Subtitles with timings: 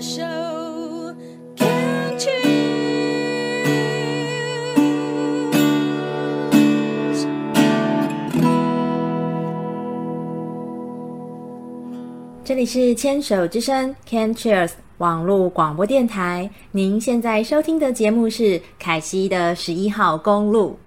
[0.00, 0.22] 的手
[1.56, 2.40] ，Can cheers。
[12.42, 16.48] 这里是牵手之声，Can cheers 网络广播电台。
[16.72, 20.78] 您现在收听的节目是凯西的十一号公路。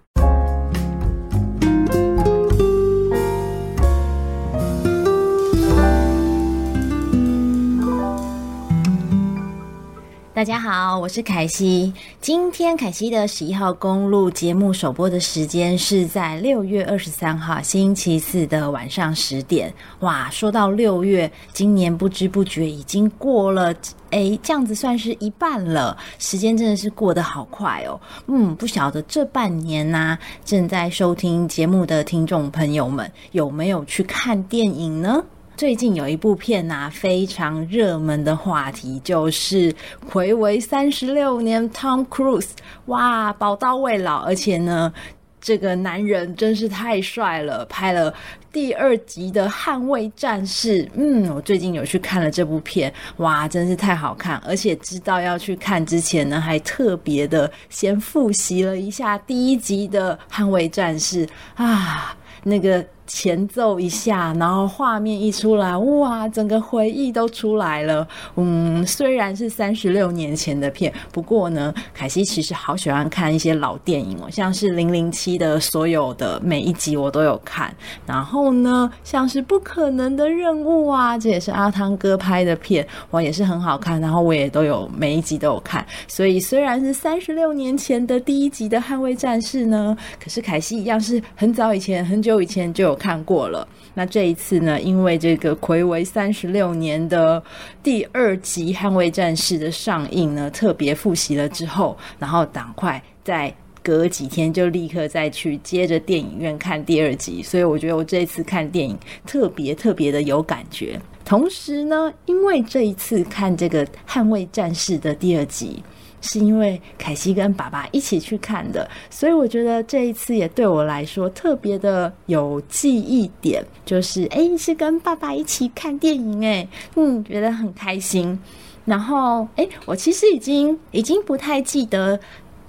[10.36, 11.94] 大家好，我是凯西。
[12.20, 19.72] 今天凯西的十一号公路节目首播的时间是在六月二十三号星期四的晚上十点。
[20.00, 23.72] 哇，说到六月，今年不知不觉已经过了，
[24.10, 25.96] 诶，这样子算是一半了。
[26.18, 28.02] 时间真的是过得好快哦。
[28.26, 35.24] 嗯，不晓得这半年呐、正在收听节目的听众朋友们有没有去看电影呢？
[35.56, 39.74] 最近有一部片呐、啊，非常热门的话题就是
[40.06, 42.50] 回违三十六年，Tom Cruise，
[42.88, 44.92] 哇，宝刀未老，而且呢，
[45.40, 48.12] 这个男人真是太帅了，拍了
[48.52, 50.84] 第二集的《捍卫战士》。
[50.96, 61.26] 嗯，我最近有去看了这部片，哇，真是太好看，而且知道要去看之前呢，还特别的先复习了一下第一集的《捍卫战士》
[61.56, 62.84] 啊，那个。
[63.14, 68.06] 前奏一下，然后画面一出来，哇，整个回忆都出来了。
[68.36, 77.72] 嗯，虽然是三十六年前的片，不过呢，凯西其实好喜欢看一些老电影哦，像是《零零七》的所有的每一集我都有看。
[78.08, 84.02] 然后呢，像是《不可能的任务》啊，这也是阿汤哥拍的片，哇，也是很好看。
[84.02, 85.86] 然后我也都有每一集都有看。
[86.08, 92.98] 所以虽然是三十六年前的第一集的《捍卫战士》呢，可是凯西一样是很早以前、很久以前就有。
[93.04, 97.44] 看过了，那这一次呢，因为这个魁为三十六年的
[97.84, 110.98] 第二集《捍卫战士》的上映呢，特别复习了之后，然后赶快再隔几天就立刻再去接着电影院看第二集，所以我觉得我这一次看电影特别特别的有感觉。
[111.26, 115.84] 同时呢，因为这一次看这个《捍卫战士》的第二集。
[116.26, 128.40] 是因为凯西跟爸爸一起去看的，所以我觉得这一次也对我来说特别的有记忆点，就是诶，是跟爸爸一起看电影，诶，嗯，觉得很开心。
[128.86, 132.18] 然后诶，我其实已经已经不太记得。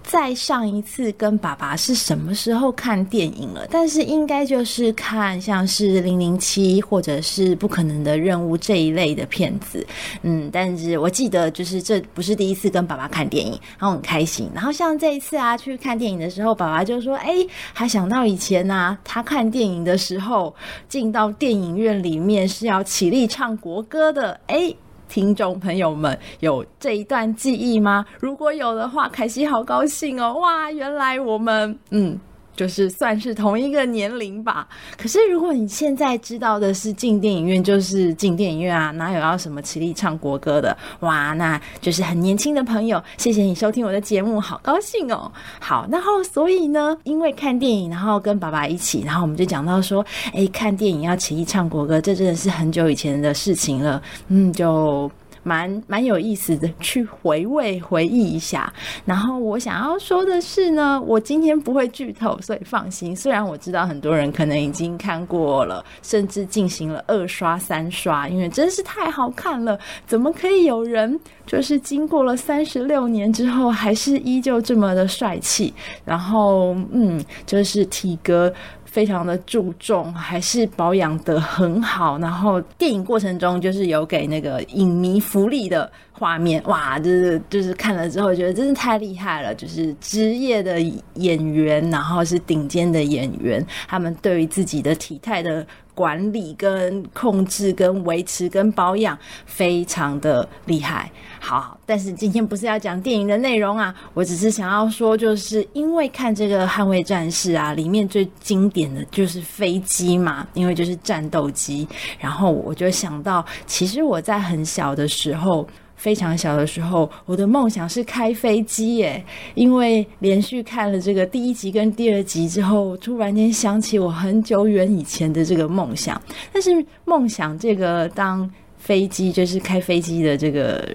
[0.04, 3.66] 再上一次跟爸爸是什么时候看电影了？
[3.70, 9.84] 但是应该就是看像是《零零七》或者是《不可能的任务》这一类的片子。
[10.22, 14.48] 嗯，但是我记得就是这不是第一次跟爸爸看电影，然后很开心。
[14.54, 17.34] 然后像这一次啊，去看电影的时候，爸爸就说：“哎，
[17.72, 20.54] 还想到以前啊，他看电影的时候
[20.88, 24.74] 进到电影院里面是要起立唱国歌的。”哎。
[25.08, 28.04] 听众朋友们有这一段记忆吗？
[28.20, 30.34] 如果有的话，凯西好高兴哦！
[30.34, 32.18] 哇，原来我们嗯。
[32.56, 34.66] 就是算是同一个年龄吧。
[34.96, 40.76] 可是如果你现在知道的是进电影院就是进电影院啊，哪有要什么起立唱国歌的？
[41.00, 43.02] 哇，那就是很年轻的朋友。
[43.16, 45.30] 谢谢你收听我的节目，好高兴哦。
[45.60, 54.02] 好，然后所以呢，因为看电影，然后跟爸爸一起，然后我们就讲到说，哎，看电影要起立唱国歌，这真的是很久以前的事情了。
[54.28, 55.10] 嗯，就。
[55.44, 58.72] 蛮蛮有意思的，去回味回忆一下。
[59.04, 63.14] 然后我想要说的是呢，我今天不会剧透，所以放心。
[63.14, 69.78] 虽然我知道很多人可能已经看过了，甚至进行了二刷、三刷，因为真是太好看了。
[70.06, 75.72] 怎么可以有人就是经过了三十六年之后，还是依旧这么的帅气？
[76.04, 78.52] 然后，嗯，就是体格。
[78.94, 82.16] 非常的注重，还是保养得很好。
[82.18, 89.54] 然后电影过程中就是有给那个影迷福利的画面，哇，就是就是看了之后觉得真是太厉害了。
[89.54, 90.80] 就是职业的
[91.14, 95.66] 演员，然后是顶尖的演员，他们对于自己的体态的。
[95.96, 99.16] 管理跟控制跟维持跟保养
[99.46, 101.08] 非常的厉害，
[101.38, 111.86] 好，但是今天不是要讲电影的内容啊，我只是想要说，就是因为看这个《捍卫战士》啊，里面最经典的就是飞机嘛，因为就是战斗机，
[112.18, 115.64] 然后我就想到，其实我在很小的时候。
[116.04, 119.24] 非常小的时候，我的梦想是开飞机耶。
[119.54, 126.20] 因为连续看了这个第一集跟第二集之后，突然间想起我很久远以前的这个梦想。
[126.52, 126.70] 但是
[127.06, 130.86] 梦想这个当飞机，就是开飞机的这个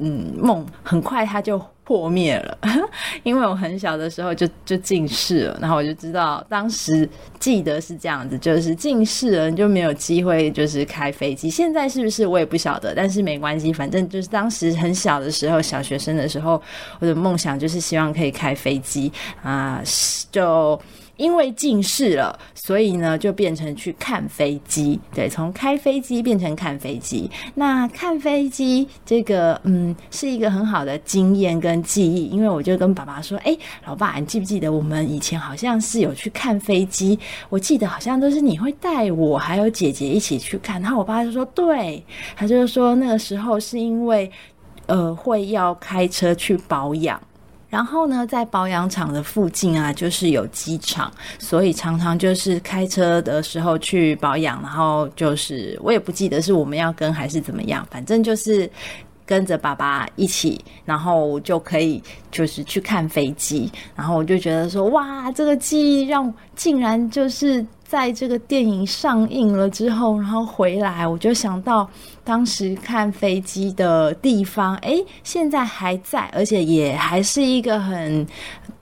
[0.00, 1.56] 嗯梦，很快它就
[1.88, 2.58] 破灭了。
[3.24, 7.08] 因为我很小的时候就就近视了，然后我就知道当时
[7.40, 11.48] 记得是这样子，就是近视了就没有机会就是开飞机。
[11.48, 16.60] 现在是不是我也不晓得，但是没关系，反正就是当时很小的时候，小学生的时候，
[16.98, 19.10] 我的梦想就是希望可以开飞机
[19.42, 19.82] 啊，
[20.30, 20.78] 就。
[21.18, 24.98] 因为近视了，所以呢就变成去看飞机。
[25.12, 27.30] 对，从开飞机变成看飞机。
[27.54, 32.26] 那看飞机这个，嗯，是一个很好的经验跟记忆。
[32.26, 33.54] 因为我就跟爸爸说：“哎，
[33.84, 37.18] 老爸，你记不记得我们以前好像是有去看飞机？
[37.48, 42.02] 我记得好像都是你会带我还有姐姐一起去看。”然后我爸就说：“对。”
[42.36, 44.30] 他就是说那个时候是因为，
[44.86, 47.20] 呃，会要开车去保养。
[47.68, 54.60] 然后呢，在保养厂的附近啊，就是有机场，所以常常就是开车的时候去保养。
[54.62, 58.70] 然后就是我也不记得是我们要跟还是怎么样，反正就是
[59.26, 63.70] 跟着爸爸一起，然后就可以就是去看飞机。
[63.94, 67.64] 然后我就觉得说，哇，这个记忆让竟然就是。
[67.88, 71.88] 在这个电影上映了之后，然后回来，我就想到
[72.22, 78.26] 当时看飞机的地方，诶，现在还在，而且也还是一个很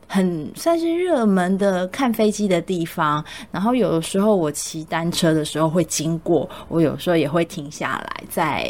[0.08, 3.24] 很算是热门的看飞机的地方。
[3.52, 8.68] 然后有的时候我骑单车的时候会经过，我有时候也会停下来在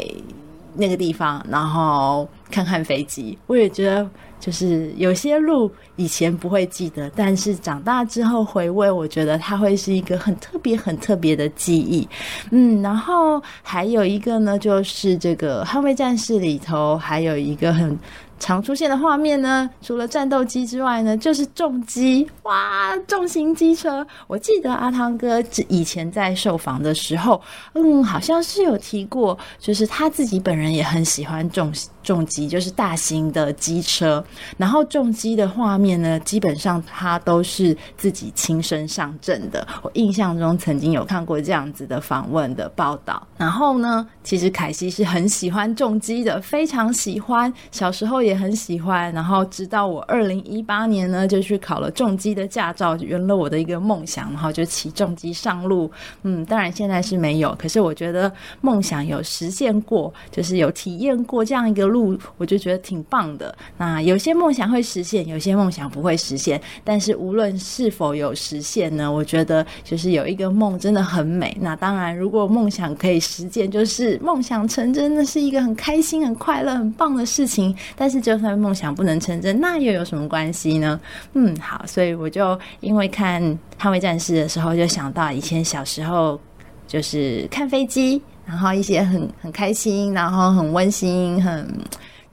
[0.75, 3.37] 那个地方，然后看看飞机。
[3.47, 4.09] 我也觉得。
[4.39, 12.07] 就是有些路以前不会记得，但是长大之后回味，我觉得它会是一个很特别、很特别的记忆。
[12.51, 17.97] 嗯，然后还有一个呢，就是这个《捍卫战士》里头还有一个很。
[18.39, 24.05] 常出现的画面呢，除了战斗机之外呢，就是重机哇，重型机车。
[24.27, 27.41] 我记得阿汤哥以前在受访的时候，
[27.73, 31.73] 嗯，好像是有提过，就是他自己本人也很喜欢重
[32.07, 34.23] 重机，就是大型的机车。
[34.55, 39.67] 然后重机的画面呢，基本上他都是自己亲身上阵的。
[39.81, 43.21] 我印象中曾经有看过这样子的访问的报道。
[43.35, 48.37] 然后呢，其实凯西是很喜欢重机的，非常喜欢，小时候也。
[48.37, 55.91] 很喜欢，然后直到我二零一八年呢，就去考了重机的驾照，圆了我的一个梦想，然后就骑重机上路。
[56.21, 58.31] 嗯，当然现在是没有，可是我觉得
[58.61, 61.96] 梦想有实现过，就是有体验过这样一个路，
[62.37, 63.55] 我就觉得挺棒的。
[63.77, 71.55] 那有些梦想会实现，有些梦想不会实现，但是无论是否有实现呢，我觉得就是有一个梦真的很美。
[71.59, 77.75] 那当然，如果梦想可以实践，就是梦想成真的是一个很开心、很快乐、很棒的事情。
[77.95, 80.99] 但是就算梦想不能成真，那又有什么关系呢？
[81.33, 83.43] 嗯，好，所以我就因为看
[83.79, 86.39] 《捍卫战士》的时候，就想到以前小时候
[86.87, 91.67] 就是看飞机，然后一些很很开心，然后很温馨，很。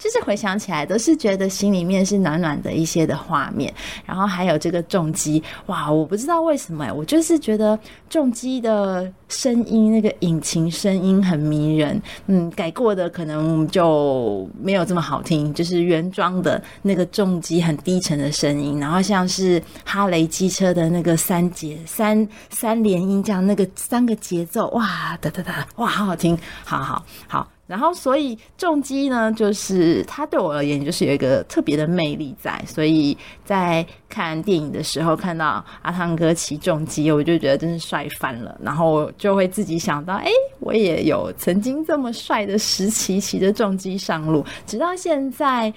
[0.04, 3.72] 就是回想起来，都是觉得心里面是暖暖的一些的画面，
[4.04, 7.78] 然后还有这个重机，哇，我不知道为什么，我就是觉得
[8.10, 12.02] 重机的声音，那个引擎声音很迷人。
[12.26, 27.53] 嗯，改过的可能就没有这么好听，就是原装的那个重机很低沉的声音，然后像是哈雷机车的那个三节三三连音这样，那个三个节奏，哇哒哒哒，哇，好好听，好好好。
[27.66, 32.62] 然后，所以重机呢，就是它对我而言就是有一个特别的魅力在。
[32.66, 38.54] 所以在看电影的时候，看到阿汤哥骑重机，我就觉得真是帅翻了。
[38.62, 40.28] 然后就会自己想到，哎，
[40.60, 44.44] 我也有曾经这么帅的时期，骑着重机上路。
[44.66, 45.72] 直到现在，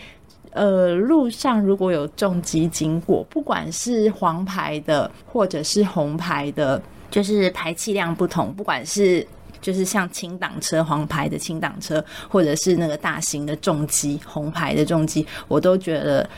[0.51, 9.25] 呃，路上如果有重机经过，不管是黄牌的或者是红牌的，就是排气量不同，不管是。
[9.61, 16.29] 就是像轻档车、黄牌的轻档车，或者是那个大型的重机、红牌的重机，我都觉得，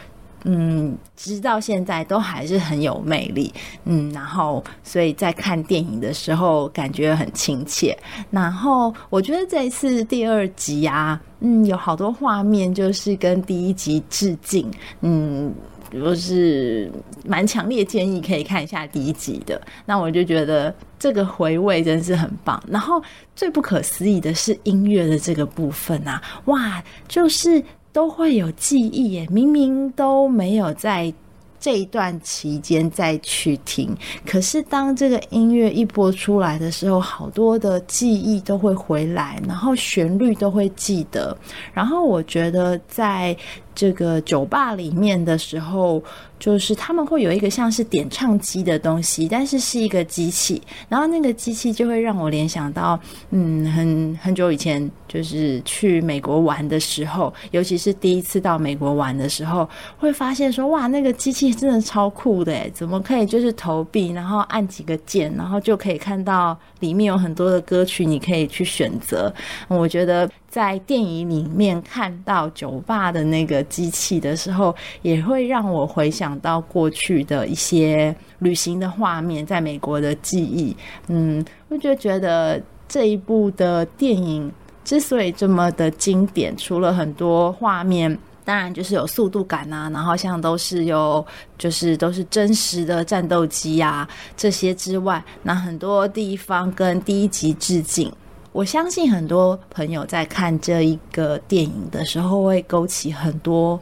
[0.46, 3.54] 嗯，直到现在都还是很有魅力，
[3.86, 7.98] 嗯，然后所以在看电影的时候感觉很亲切。
[8.30, 14.70] 然后我觉得这一次第二集啊，嗯，有好多画面就是跟第一集致敬，
[15.02, 15.54] 嗯。
[15.91, 16.91] 如是
[17.25, 22.62] 蛮强烈建议可以看一下第一集的，那我就觉得这个回味真是很棒。
[22.67, 23.01] 然后
[23.36, 31.13] 最不可思议的是音乐的这个部分啊，哇，就是都会有记忆耶，明明都没有在。
[31.62, 33.93] 这一段期间再去听，
[34.25, 41.38] 可是当这个音乐一播出来的时候，好多的记忆都会回来，然后旋律都会记得。
[41.74, 43.36] 然后我觉得在
[43.79, 46.03] 这个酒吧里面的时候，
[46.38, 69.33] 就是他们会有一个像是点唱机的东西，但是是一个机器，然后那个机器就会让我联想到，嗯，很很久以前就是去美国玩的时候，尤其是第一次到美国玩的时候，会发现说，哇，那个机器真的超酷的，怎么可以就是投币，然后按几个键，然后就可以看到里面有很多的歌曲，你可以去选择。
[69.69, 70.29] 我觉得。
[70.50, 80.75] 在电影里面看到酒吧的那个机器的时候，也会让我回想到过去的一些旅行的画面，在美国的记忆。
[81.08, 84.51] 嗯，我就觉得这一部的电影
[84.84, 91.24] 之所以这么的经典，除了很多画面，当然就是有速度感啊，然后像都是有
[91.60, 98.12] 就是都是真实的战斗机啊这些之外，那很多地方跟第一集致敬。
[98.60, 103.80] 我相信很多朋友在看这一个电影的时候，会勾起很多。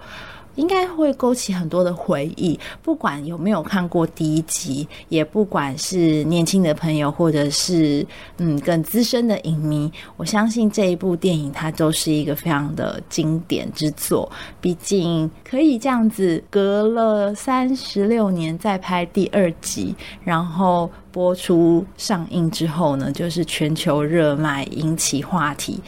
[0.58, 8.06] 应该会勾起很多的回忆，不管有没有看过第一集，也不管是年轻的朋友，或者是
[8.38, 14.30] 嗯更资深的影迷，我相信这一部电影它都是一个非常的经典之作。
[14.60, 25.80] 毕竟可以这样子隔了三十六年再拍第二集，然后播出上映之后呢，就是全球热卖，引起话题。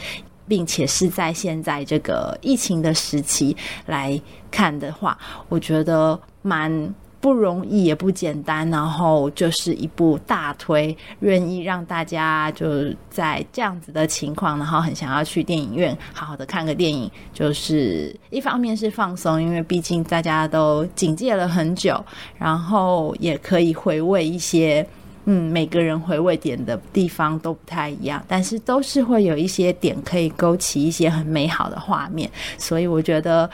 [0.50, 5.16] 并且是在现在这个疫情的时期来看的话，
[5.48, 8.68] 我觉得蛮不容易，也不简单。
[8.68, 17.08] 然后就是一部大推，愿意让大家就在这样子的情况，然后很想要去电影院好好的看个电影。
[17.32, 22.04] 就是一方面是放松，因为毕竟大家都警戒了很久，
[22.36, 24.84] 然后也可以回味一些。
[25.26, 33.48] 嗯，每个人回味点的地方都不太一样，但是都是会有一些点可以勾起一些很美好的画面，所以我觉得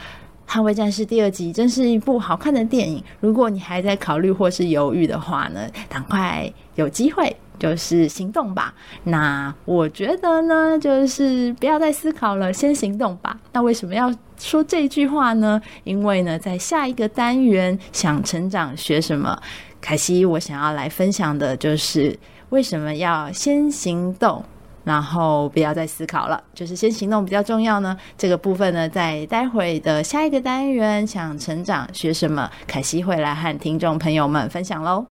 [0.51, 3.03] 《捍卫战士》第二集真是一部好看的电影。
[3.19, 8.73] 如果你还在考虑或是犹豫的话呢，赶快有机会就是行动吧。
[9.03, 13.37] 那我觉得呢，就是不要再思考了，先行动吧。
[13.51, 15.61] 那为什么要说这句话呢？
[15.83, 19.37] 因为呢，在下一个单元想成长学什么？
[19.79, 22.17] 凯西，我想要来分享的就是
[22.49, 24.43] 为什么要先行动，
[24.83, 27.97] 然后不要再思考了，就是先行动比较重要呢？
[28.17, 32.49] 这个部分呢，在待会的下一个单元，想成长学什么？
[32.65, 35.05] 凯西会来和听众朋友们分享喽。